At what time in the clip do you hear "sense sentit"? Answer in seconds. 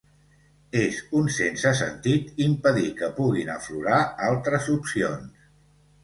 1.33-2.41